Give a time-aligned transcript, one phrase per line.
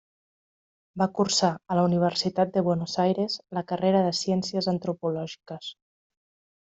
[1.01, 5.71] Va cursar a la Universitat de Buenos Aires la carrera de Ciències Antropològiques.